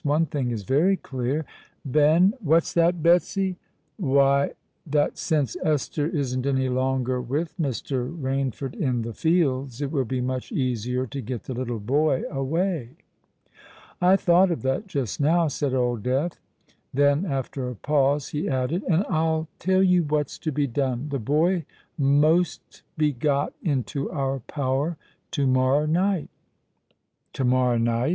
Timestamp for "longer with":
6.69-7.53